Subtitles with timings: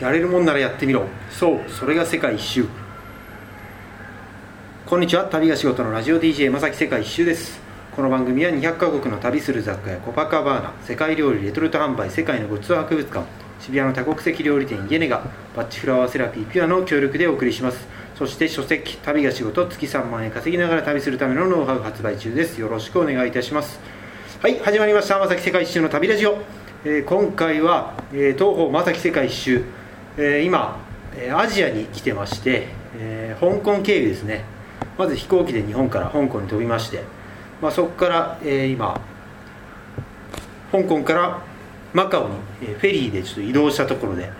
[0.00, 1.04] やれるもんならやってみろ。
[1.30, 1.70] そう。
[1.70, 2.66] それが世界一周。
[4.86, 5.24] こんにちは。
[5.26, 7.60] 旅が仕事のラジオ DJ まさき世界一周です。
[7.94, 13.24] この番組は200カ国の旅する雑貨やコパカバーナ世界料理レトルト販売世界のごちそう博物館
[13.60, 15.22] 渋谷の多国籍料理店イエネガ
[15.54, 17.86] バッチフラワーセラピーピュアの協力でお送りします。
[18.16, 22.60] そして書籍旅が仕事月3万円稼ぎながら旅するためのノウハウ発売中です。
[22.60, 23.78] よろしくお願いいたします。
[24.42, 25.20] はい始まりました。
[25.20, 26.38] まさき世界一周の旅ラジオ、
[26.84, 29.64] えー今回は、えー東方まさき世界一周
[30.16, 30.78] えー今、
[31.36, 34.44] アジアに来てまして、えー香港経由ですね。
[34.96, 37.02] まず飛行機で日本から香港に飛びまして、
[37.60, 39.00] まあ、そこから、えー今
[40.70, 41.42] 香港から
[41.92, 42.34] マカオに、
[42.78, 44.30] フェリーでちょっと移動したところで、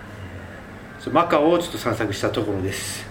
[1.11, 3.05] マカオをちょっと散策したところです、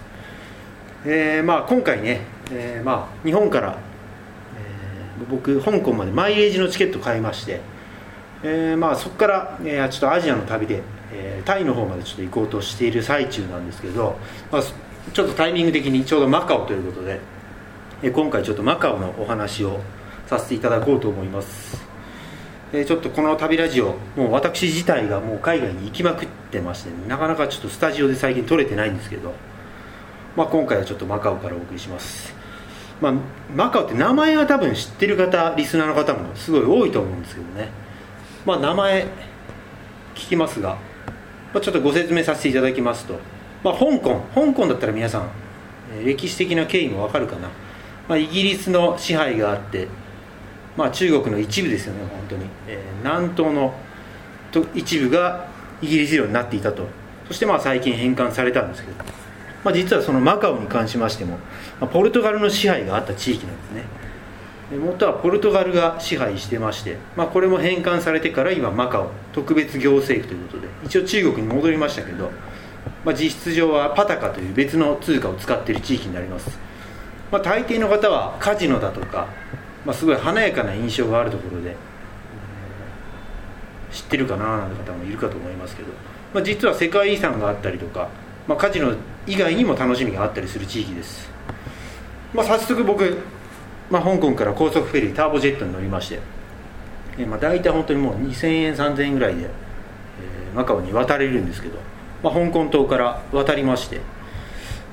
[1.05, 3.77] えーまあ、今回ね、えーまあ、日本から、
[4.57, 7.61] えー僕香港までマイレージのチケット買いまして
[8.43, 14.17] えーまあ、そこから、えーちょっとアジアの旅で、えータイの方までちょっと行こうとしている最中なんですけど、
[14.51, 14.61] まあ、
[15.13, 17.19] ちょっとタイミング的にちょうどマカオということで、
[18.03, 19.79] えー今回ちょっとマカオのお話を
[20.27, 21.83] させていただこうと思います、
[22.73, 29.33] えーちょっとこの旅ラジオもう私自体がもう海外に行きまくってまして、ねなかなかちょっとスタジオで最近撮れてないんですけど、
[30.35, 32.33] まあ、今回はちょっとマカオからお送りします。
[33.01, 33.13] まあ、
[33.53, 37.69] マカオって名前は多分知ってる方リスナーの方もすごい多いと思うんですけどね。
[38.45, 39.03] まあ名前
[40.15, 40.77] 聞きますが、
[41.53, 43.19] まあ、ちょっとご説明させていただきますと、
[43.63, 45.29] まあ、香港香港だったら皆さん
[46.05, 47.49] 歴史的な経緯もわかるかな、
[48.07, 49.87] まあ、イギリスの支配があって、
[50.77, 53.75] まあ、中国の一部ですよね本当に、えー南東の
[54.51, 55.47] と一部が
[55.81, 56.87] イギリス領になっていたと。
[57.27, 58.97] そしてまあ最近返還されたんですけど。
[59.63, 61.39] まあ、実はそのマカオに関しましても、
[61.79, 63.83] まあポルトガルの支配があった地域なんですね。
[64.71, 72.31] 元はポルトガルが支配してまして、まあ、これも返還されてから今マカオ特別行政区ということで一応中国に戻りましたけど、
[73.03, 76.57] まあ、実質上はパタカという別の通貨を使っている地域になります、
[77.31, 79.27] まあ、大抵の方はカジノだとか、
[79.85, 81.75] まあ、すごい華やかな印象があるところで
[83.91, 85.89] 知ってるかななんて方もいるかと思いますけど、
[86.33, 88.09] まあ、実は世界遺産があったりとか、
[88.47, 88.95] まあ、カジノ
[89.27, 91.29] 以外にも楽しみがあったりする地域です、
[92.33, 93.17] まあ、早速僕、
[93.89, 96.19] まあ、香港から高速フェリーターボジェットに乗りまして、
[97.17, 99.49] えーまあ、大体本当にもう2000円3000円ぐらいで、えー
[100.55, 101.77] マカオに渡れるんですけど、
[102.23, 103.99] まあ、香港島から渡りまして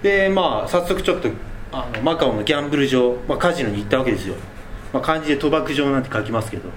[0.02, 1.28] でまあ早速ちょっと
[1.70, 4.34] あのマカオのギャンブル場、まあ、カジノに行ったわけですよ、
[4.92, 6.68] まあ、漢字で賭博場なんて書きますけど、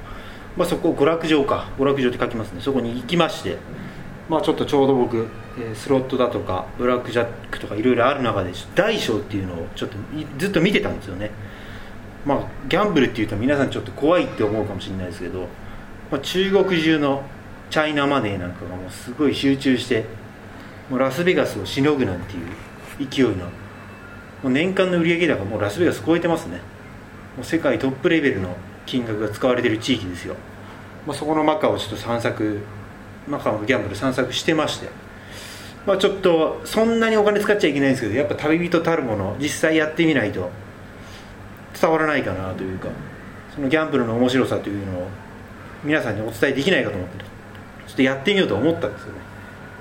[0.56, 2.62] まあ、そこ娯楽場か娯楽場って書きますね。
[2.62, 3.58] そこに行きまして
[4.30, 5.28] まあちょっとちょうど僕、
[5.60, 9.98] えスロットだとかブラックジャックとかいろいろある中で大小っていうのをちょっと
[10.40, 11.32] ずっと見てたんですよね。
[12.26, 15.48] まあギャンブルっていうと皆さんちょっと怖いって思うかもしれないですけど、
[16.12, 17.24] まあ、中国中の
[17.70, 20.06] チャイナマネーなんかがもうすごい集中して
[20.90, 23.52] もうラスベガスをしのぐなんていう勢いのも
[24.46, 26.62] う年間の売上高もうラスベガス超えてますね。
[27.36, 30.36] もう世界トップレベルの金額が使われてる地域ですよ、
[31.06, 32.62] まあ、そこのマカをちょっと散策
[33.28, 35.06] マカオのギャンブル散策してまして。
[35.86, 40.50] まあちょっとそんなにお金使っちゃいけないんですけどやっぱ旅人たるもの実際やってみないと
[41.80, 42.90] 伝わらないかなというか
[43.54, 45.08] そのギャンブルの面白さというのを
[45.84, 47.24] 皆さんにお伝えできないかと思って
[47.88, 49.20] ちょっとやってみようと思ったんですよね。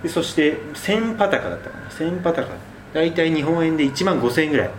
[0.03, 1.89] でそして1000パタカだったかな。
[1.89, 2.51] 1000パタカ。
[2.93, 4.71] 大体日本円で1万5000円ぐらい、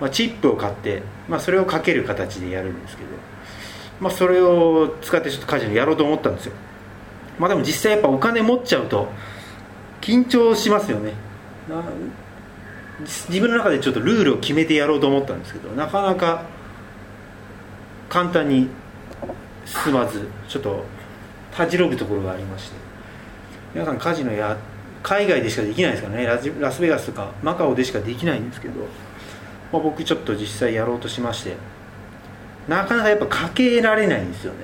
[0.00, 3.10] まあ、チップを買って、まあ、それをかける形でやるんですけど、
[4.00, 6.54] まあ、それを使ってちょっとカジノやろうと思ったんですよ。
[7.38, 9.08] まあでも実際やっぱお金持っちゃうと
[10.00, 11.12] 緊張しますよね。
[13.00, 16.44] 自分の中でちょっとルールを決めてやろうと思ったんですけどなかなか
[18.08, 18.68] 簡単に
[19.64, 20.84] 進まずちょっと
[21.50, 22.76] たじろぐところがありまして
[23.74, 24.56] 皆さんカジノや
[25.02, 26.24] 海外でしかできないですからね。
[26.24, 28.80] ラスベガスとかマカオでしかできないんですけど、
[29.70, 31.56] まあ、僕ちょっと実際やろうとしまして
[32.68, 34.60] なかなかやっぱかけられないんですよね。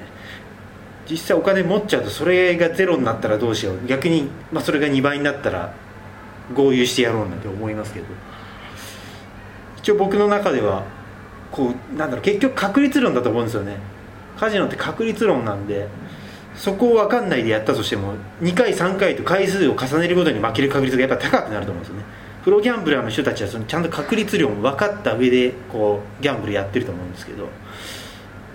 [1.11, 3.87] 実際お金持っちゃうとそれがゼロになったらどうしよう。
[3.87, 5.75] 逆に、まあ、それが2倍になったら
[6.55, 8.07] 合流してやろうなんて思いますけど。
[9.79, 10.85] 一応僕の中では
[11.51, 13.77] こうなんだろう結局確率論だと思うんですよね。
[14.39, 15.89] カジノって確率論なんで
[16.55, 22.05] そこを分かんないでやったとしても2回3回と回数を重ねるごとに負ける確率がやっぱ高くなると思うんですよね。
[22.45, 27.49] プロギャンブラーの人たちはそのちゃんと確率論を分かった上でこうギャンブルやってると思うんですけど。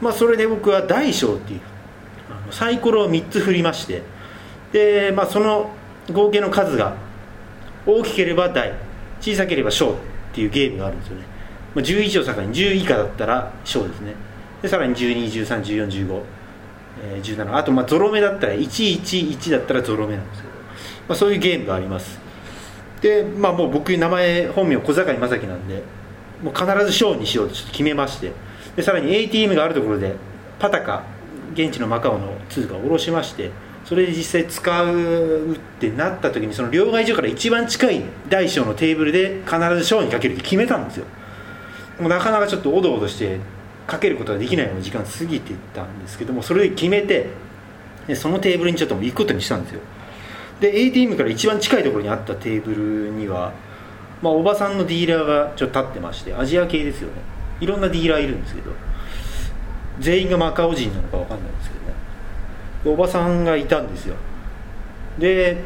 [0.01, 1.61] まあそれで僕は大小っていう
[2.29, 4.01] あのサイコロを3つ振りまして。
[4.71, 5.71] で、まあ、その
[6.11, 6.95] 合計の数が
[7.85, 8.73] 大きければ大
[9.21, 9.95] 小さければ小っ
[10.33, 11.23] ていうゲームがあるんですよね、
[11.75, 14.13] まあ、11を境に10以下だったら小ですね。
[14.61, 16.23] でさらに12131415、
[17.03, 20.53] えー17あとまあゾロ目だったら111だったらゾロ目なんですけど、
[21.09, 22.19] まあ、そういうゲームがあります。
[23.01, 25.83] でまあもう僕名前本名小坂井正樹なんで
[26.41, 28.31] もう必ずショーにしようとちょっと決めまして。
[28.75, 30.15] でさらに ATM があるところで
[30.59, 31.03] パタカ
[31.53, 33.51] 現地のマカオの通貨を下ろしまして
[33.85, 41.05] それで実際使うってなった時にその両替所から一番近い大小のテーブルで必ずショーにかけるって決めたんですよ。
[41.99, 43.39] もうなかなかちょっとおどおどして
[43.87, 47.27] かけることができないような時間過ぎてたんですけどもそれで決めて
[48.07, 49.81] でそのテーブルにちょっと行くことにしたんですよ。
[50.59, 53.53] で ATM から一番近いところにあったテーブルには、
[54.21, 57.21] まあ、おばさんのディーラーがちょっと立ってましてアジア系ですよね。
[57.59, 58.71] いろんなディーラーいるんですけど
[59.99, 62.04] 全員がマカオ人なのか分かんないんですけどね。
[62.85, 64.15] おばさんがいたんですよ。
[65.17, 65.57] で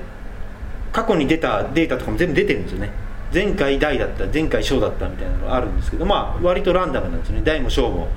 [0.92, 2.92] 過去に出たデータとかも全部出てるんですよね。
[3.34, 7.42] 前回大だった前回小だったみたいなのがあるんですけどまあ割とランダムなんですよね。
[7.44, 8.08] 大も小も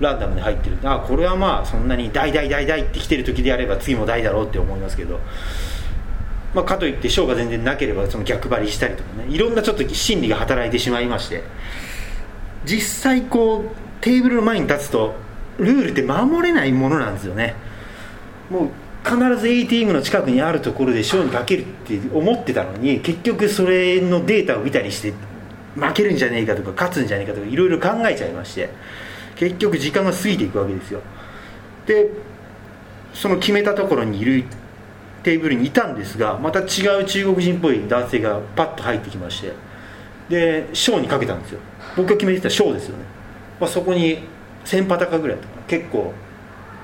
[0.00, 0.78] ランダムに入ってる。
[0.82, 5.20] あこれはまあそんなに大大大大って来てる時であれば次も大だろうって思いますけど、
[6.54, 9.26] まあ、かといって小が全然なければその逆張りしたりとかね。
[9.28, 11.42] いろんなちょっと心理が働いてしまいまして。
[12.64, 13.70] 実際こう
[14.00, 15.14] テーブルの前に立つと
[15.58, 17.54] ルールって守れないものなんですよね。
[18.50, 18.68] もう
[19.04, 25.14] 必ず ATM の近くにあるところで勝にかけるって思ってたのに結局それのデータを見たりして
[25.76, 28.70] 負けるんじゃねえかとか勝つんじゃねえかとかいろいろ考えちゃいまして
[29.36, 31.02] 結局時間が過ぎていくわけですよ。
[31.86, 32.10] で
[33.14, 34.44] その決めたところにいる
[35.22, 39.52] テーブルにいたんですがまた違う中国人っぽい男性がパッと入ってきまして
[40.28, 41.60] で賞にかけたんですよ。
[41.96, 43.04] 僕が決めてた賞ですよね、
[43.60, 44.18] まあ、そこに
[44.64, 46.12] 1000パタカぐらいとか結構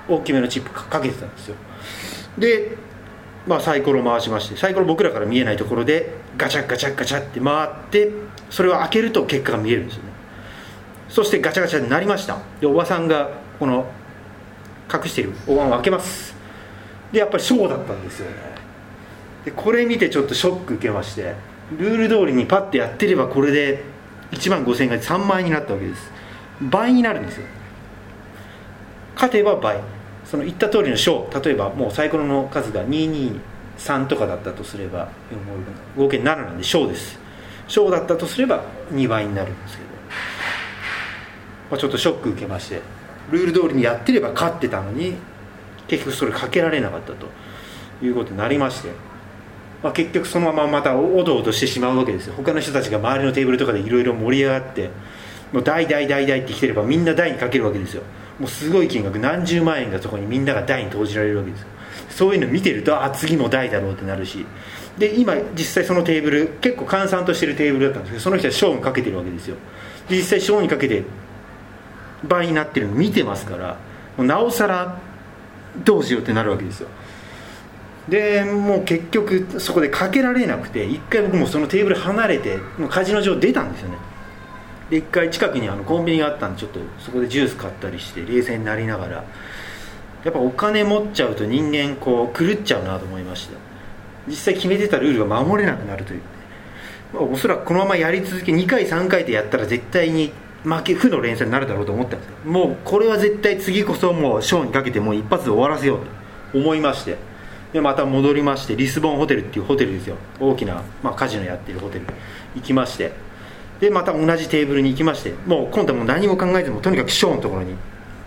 [0.08, 1.56] 大きめのチップかけてたんですよ。
[2.38, 2.76] で、
[3.46, 8.10] まあ、サイコロ回しましてサイコロ僕らから見えないところでガチャガチャガチャって回って
[8.50, 10.10] それを開けると結果が見えるんですよね。
[11.08, 12.38] そしてガチャガチャになりました。
[12.60, 13.90] でおばさんがこの
[14.92, 16.34] 隠しているお椀を開けます。
[17.12, 18.36] でやっぱり小だったんですよね。
[19.44, 21.34] でこれ見てちょっとショック受けまして
[21.76, 23.82] ルール通りにパッとやってればこれで
[24.30, 26.10] 1万5000円が3万円になったわけです。
[26.60, 27.46] 倍になるんですよ。
[29.14, 29.78] 勝てば倍。
[30.24, 35.08] その言った通りの小例えばもうサイコロの数が223とかだったとすれば
[35.96, 37.18] 合計7なんで小です。
[37.66, 38.62] 小だったとすれば
[38.92, 39.88] 2倍になるんですけど、
[41.70, 42.82] まあ、ちょっとショック受けまして
[43.30, 45.14] ルール通りにやってれば勝ってたのに
[45.88, 47.26] 結局それかけられなかったと。
[48.06, 48.90] いうことになりまして、
[49.82, 52.34] まあ、結局そのまままたおどおどしてしまうわけですよ。
[52.36, 54.90] 他の人たちが周りのテーブルとかでいろいろ盛り上がって
[55.52, 58.02] もう大大大大って来てればみんな大にかけるわけですよ。
[58.42, 61.68] もうすごい金額何十万円がそこにみんなが大に投じられるわけですよ。
[62.10, 64.44] そういうの見てるとあ次も大だろうってなるし。
[64.98, 69.54] で今実際そのテーブル結構閑散としてるテーブルだったんですけどその人は賞にかけてるわけですよ。
[70.08, 71.04] で実際賞にかけて
[72.24, 73.78] 倍になってるの見てますから
[74.16, 74.98] もうなおさら
[75.84, 76.88] どうしようってなるわけですよ。
[78.08, 83.98] でもう結局そこでかけられなくて一回僕もそのテーブル離れてもうカジノ場出たんですよね。
[84.92, 89.24] で一回近くにあのコンビニがあったんでちょっとそこでジュース買ったりして冷静になりながら
[90.22, 93.54] やっぱお金持っちゃうと人間こう狂っちゃうなと思いました。
[94.28, 96.20] 実際決めてたルールが守れなくなるという、
[97.14, 100.30] まあ、おそらくこのままやり続け2回3回でやったら絶対に
[100.62, 102.34] 負け負の連鎖になるだろうと思ったんですよ。
[102.44, 106.00] もうこれは絶対次こそもうショーにかけてもう一発で終わらせよう
[106.52, 107.16] と思いまして。
[107.72, 110.16] でまた戻りましてリスボンホテルっていうホテルですよ。
[110.38, 112.04] 大きな、まあ、カジノやってるホテル
[112.54, 113.31] 行きまして。
[113.82, 117.72] でまた同じテーブルに行きましてもう今度はもう何も考えずもとにかくショーのところに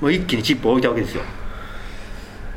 [0.02, 1.24] もう一気にチップを置いたわけですよ。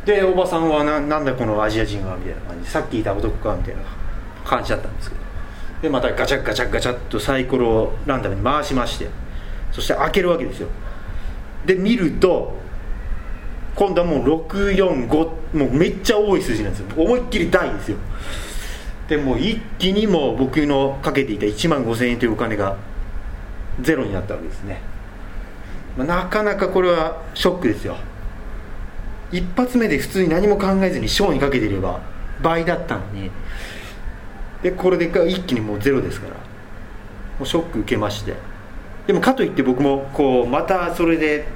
[0.04, 3.82] でおばさんはななんだこのアジア人はみたいな感じさっきいた男かみたいな
[4.44, 5.22] 感じだったんですけど。
[5.82, 9.06] でまたガチャガチャガチャっとサイコロをランダムに回しまして
[9.70, 10.66] そして開けるわけですよ。
[11.66, 12.56] で見ると
[13.76, 16.86] 今度はもう645もうめっちゃ多い数字なんですよ。
[16.96, 17.98] 思いっきり大ですよ。
[19.08, 22.76] でも一気にもう僕のかけていた1万5000円というお金が
[23.80, 24.80] ゼロになったわけですね、
[25.96, 27.96] まあ、なかなかこれはショックですよ。
[29.30, 32.00] 一発目で普通に何も考えずに賞にかけていれば
[32.42, 33.30] 倍だったのに。
[34.62, 36.34] でこれで一気にもうゼロですから。
[36.34, 38.34] もうショック受けまして。
[39.06, 41.46] でもかといって僕もこうまたそれで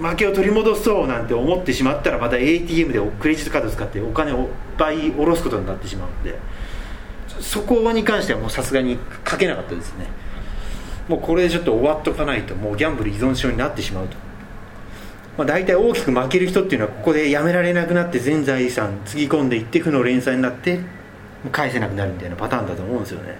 [0.00, 6.38] 負けを取り戻そうなんて思ってしまったらまた ATM でクレジットカード使ってお金を倍下ろすことになってしまうので。
[7.40, 10.06] そこに関してはもうさすがにかけなかったですね。
[11.08, 14.16] もうこれでちょっと終わっとかないともうギャンブル依存症になってしまうと、
[15.38, 20.80] まあ、大体大きく負ける人っていうのはここでやめられなくなって全財産つぎ込んでいって負の連鎖になって
[21.50, 23.38] 返せなくなるみたいなパターンだと思うんですよね。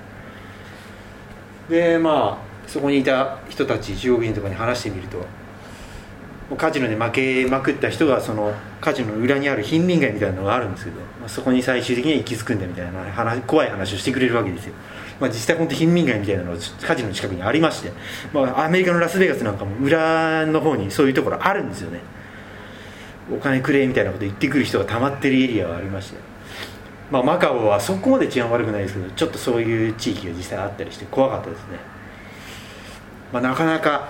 [1.69, 5.27] でまあそこにいた人たち中国人とかに話してみると
[6.57, 14.75] カジノで負けまくった人がそのカジノの裏にある貧民街みたいなのがあるんですけど、まあ、そこに最終的には行き着くんだみたいな話怖い話をしてくれるわけですよ、
[15.21, 17.93] まあ、実際本当貧民街みたいなのがカジノの近くにありまして、
[18.33, 22.01] まあ、アメリカのラスベガスなんかも裏の方にそういうところあるんですよね。
[23.31, 26.19] お金くれみたいなこと言ってくる人が溜まってるエリアがありまして、
[27.11, 31.79] まあ、マカオはそこまで治安悪くないですけどちょっとそういう地域が実際あったりして怖かったですね、
[33.33, 34.09] まあ、なかなか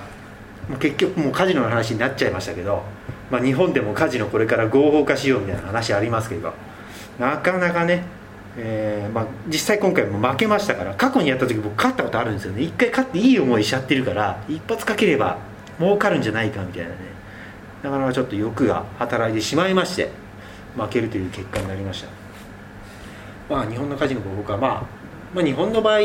[0.77, 2.83] 結局もうカジノの話になっちゃいましたけど、
[3.31, 6.53] まあ、日本でもカジノこれから合法化しようみたいな話ありますけど
[7.19, 8.05] なかなかね、
[8.57, 12.63] えーまあ、実際今回も負けましたから過去にやった時僕勝ったことあるんですよね。
[12.63, 15.39] 一回勝っていい思いしちゃってるから一発かければ
[15.79, 16.97] 儲かるんじゃないかみたいなね。
[17.83, 20.11] なかなかちょっと欲が働いてしまいまして
[20.77, 22.09] 負けるという結果になりました。
[23.49, 24.83] まあ日本のカジノ合法化、まあ、
[25.35, 26.01] まあ日本の場合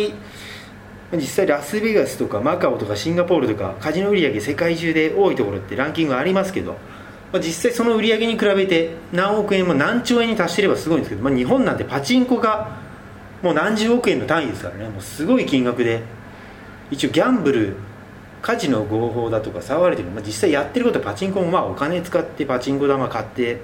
[1.13, 6.74] 実際ラスベガスとかマカオとかシンガポールとかカジノ売上世界中で多いところってランキングありますけど、
[7.32, 12.77] まあ、実際その売り上げに比べて何億円も何兆円に達してればすごいんですけど、まあ、日本なんてパチンコが
[13.43, 14.89] もう何十億円の単位ですからね。
[14.89, 16.01] もうすごい金額で。
[16.91, 17.75] 一応ギャンブル
[18.41, 23.62] カジノ合法だとか騒がれてる、まあ、実際やってることはパチンコもまあお金使ってパチンコ玉買って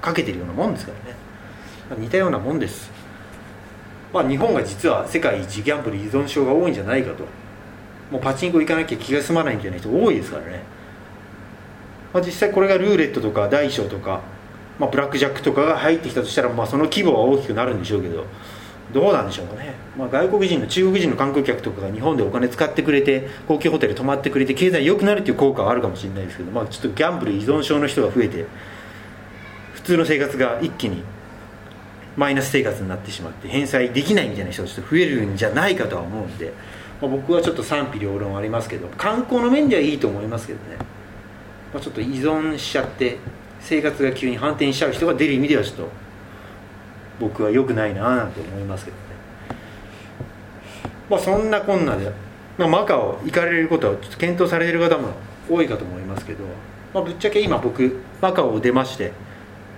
[0.00, 1.16] かけてるようなもんですからね、
[1.90, 2.90] まあ、似たようなもんです。
[4.14, 7.24] まあ、日本が実は世界一ギャンブル依存症が多いんじゃないかと。
[8.10, 10.62] もうパチンコ行かなきゃ気が済まないみたいな人多いですからね、
[12.12, 14.20] まあ、実際これがルーレットとか大小とか、
[14.78, 18.26] まあ、ブラックジャックとかが入ってきたとしたら、まあ、その規模は大きくなるんでしょうけど
[18.92, 28.44] どうなんでしょうかね、まあ、外国人の中国人の観光客とかが日本でお金使ってくれて高級ホテル泊まってくれて経済良くなるっていう効果はあるかもしれないですけど、まあ、ちょっとギャンブル依存症の人が増えて
[29.72, 31.02] 普通の生活が一気に
[32.16, 36.52] マイナス生活になってしまって返済できないみたいな人がちょっと増えるんじゃないかとは思うんで、
[37.00, 40.76] まあ、僕はちょっと賛否両論ありますけど観光の面ではいいと思いますけどね、
[41.72, 43.18] まあ、ちょっと依存しちゃって
[43.60, 45.88] 生活が急に反転しちゃう人が出る意味ではちょっと
[47.18, 49.02] 僕は良くないなぁなんて思いますけどね。
[51.08, 52.12] まあそんなこんなで、
[52.58, 55.08] まあ、マカオ行かれることはちょっと検討されてる方も
[55.48, 56.44] 多いかと思いますけど、
[56.92, 59.12] まあ、ぶっちゃけ今僕マカオを出まして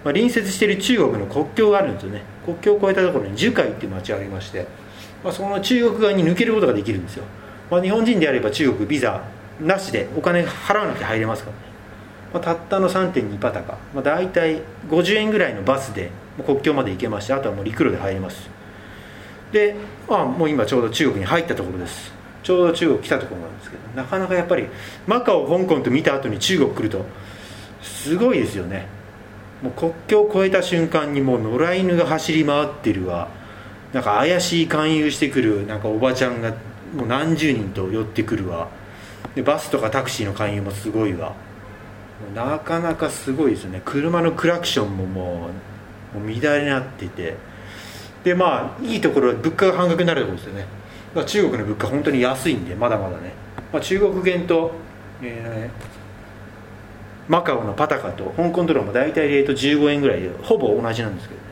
[0.06, 2.22] まあ、隣接している中国の国境があるんですよね。
[2.44, 4.68] 国境を越えたところに樹海っていう町がありまして、
[5.24, 7.24] まあ、その中国側に抜けることができるんですよ、
[7.72, 9.24] まあ、日本人であれば中国ビザ
[9.60, 11.62] なしでお金払わなくて入れますからね、
[12.34, 16.12] まあ、たったの3.2パタカ、まあ、大体50円ぐらいのバスで
[16.44, 18.48] 国境まで行けましてあとはもう陸路で入れます。
[19.50, 19.74] で、
[20.08, 22.12] まあ、もう今ちょうど中国に入ったところです。
[22.44, 24.68] ちょうど中国来たところなんですけどなかなかやっぱり
[25.08, 27.04] マカオ香港と見た後に中国来ると
[27.82, 28.94] すごいですよね。
[29.66, 33.28] もう国境を越えた瞬間にもう野良犬が走り回ってるわ。
[33.92, 36.50] なんか怪しい勧誘してくるなんかおばちゃんが
[36.94, 38.68] もう何十人と寄ってくるわ。
[39.34, 41.34] でバスとかタクシーの勧誘もすごいわ。
[42.34, 43.82] なかなかすごいですよね。
[43.84, 45.50] 車のクラクションもも
[46.14, 47.36] うもう乱れになってて。
[48.22, 50.66] でまあいいところは物価が半額になるところですよね。
[51.26, 53.32] 中国の物価本当に安いんでまだまだね、
[53.72, 54.72] まあ、中国元と、
[55.22, 56.05] えー
[57.28, 61.46] マカオのパタカと香港ドルも大体レート15円ぐらいでほぼ同じなんですけどね。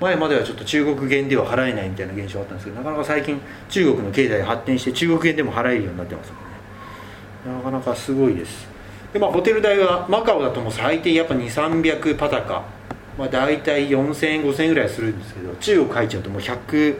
[0.00, 7.58] 前まではちょっと中国元では払えないみたいな現象あったんですけどなかなか最近中国の経済発展して中国元でも払えるようになってますもんね。
[7.58, 8.68] なかなかすごいです。
[9.12, 12.64] でまあホテル代はマカオだともう最低やっぱ2300パタカ。
[13.18, 16.96] まあ大体4000円5000円ぐらいするんですけど中国入っちゃうともう100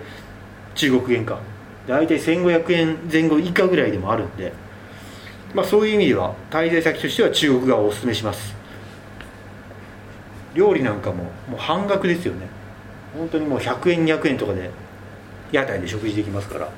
[0.74, 1.38] 中国元か。
[1.86, 4.52] 大体1500円前後以下ぐらいでもあるんで。
[5.54, 8.54] まあ、そういう意味では滞在先としては中国側をお勧めします。
[10.54, 12.46] 料理なんかももう半額ですよね。
[13.16, 14.70] 本当にもう100円200円とかで
[15.50, 16.68] 屋台で食事できますから、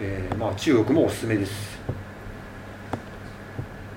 [0.00, 1.78] えー、まあ中国もおすすめです、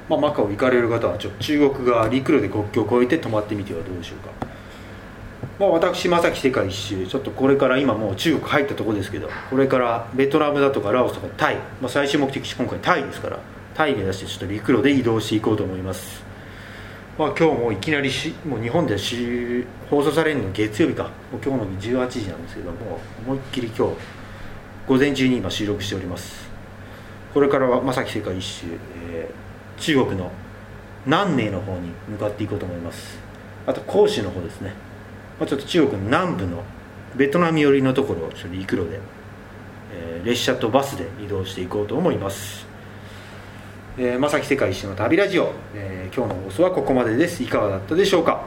[0.10, 4.46] まあ、マカオ行かれる方はちょっ中国側陸路で国境を越えて泊まってみてはどうでしょうか。
[5.60, 7.08] まあ、私正樹世界一周。
[7.08, 13.55] ちょっとこれから今もう中国入ったところですけどこれからベトナムだとかラオスとかタイ、まあ、最終目的地今回タイですから。
[13.76, 16.24] タイ目指してちょっと陸路で移動していこうと思います、
[17.20, 18.96] まあ、今日もいきなりしもう日本で
[19.90, 21.12] 放送されるの月曜日か。
[21.32, 23.96] 今日の18時なんですけども思いっきり今日
[24.88, 26.50] 午前中に今収録しております。
[27.34, 28.66] これからは正樹世界一周、
[29.12, 30.32] えー、中国の
[31.06, 33.20] 南寧の方に向かっていこうと思います。
[33.68, 34.74] あと広州の方ですね、
[35.38, 36.64] まあ、ちょっと中国の南部の
[37.18, 39.02] ベトナム寄りのところをちょっと陸路で、
[39.94, 42.75] えー、列車とバスで移動していこうと思います。
[43.98, 47.42] えー、まさき世界一周の旅ラジオ、えー、今日の放送はここまでです。
[47.42, 48.44] いかがだったでしょうか、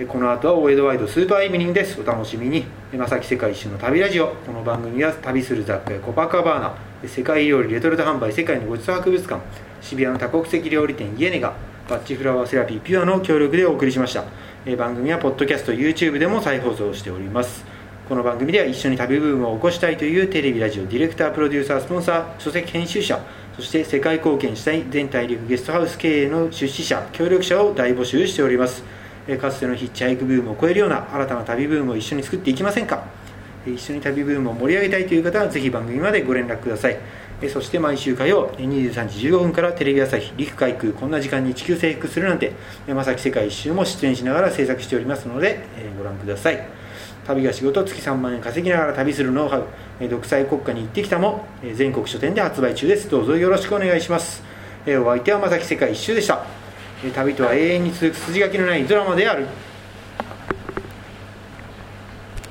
[0.00, 2.00] えー、この後は大江戸ワイドスーパーイブニングです。
[2.00, 2.64] お楽しみに。
[2.94, 4.34] まさき世界一周の旅ラジオ。
[4.44, 6.60] この番組は旅する雑貨やコパカバー
[7.04, 7.08] ナ。
[7.08, 9.40] 世界料理レトルト販売世界のごちそう博物館。
[9.80, 11.54] 渋谷の多国籍料理店イエネが
[11.88, 14.24] バッチフラワーセラピーピュアの協力でお送りしました。
[14.66, 17.64] え番組はポッドキャスト YouTube でも再放送しております。
[18.08, 23.20] この番組では一緒に旅ブームを起こしたいというテレビラジオディレクタープロデューサースポンサー書籍編集者
[23.60, 28.82] そして世界貢献したい全大陸ゲストハウス経営の出資者協力者を大募集しております。
[29.38, 33.04] かつてのヒッチハイクブームを超えるような新たな旅ブームを一緒に作っていきませんか。
[33.66, 36.96] 一緒に旅ブームを盛り上げたいという方はぜひ番組までご連絡ください。
[37.50, 42.52] そして毎週火曜23時15分からテレビ朝日陸海空こんな時間に地球征服するなんて
[42.86, 45.60] 山崎世界一周も出演しながら制作しておりますので
[45.98, 46.66] ご覧ください。
[47.26, 49.66] 旅が仕事月3万円稼ぎながら旅するノウハウ。
[50.08, 53.10] 独裁国家に行ってきたも全国書店で発売中です。
[53.10, 54.42] どうぞよろしくお願いします。
[54.86, 56.46] お相手はまさき世界一周でした。
[57.14, 59.46] 旅とは永遠に続く筋書きのないドラマである。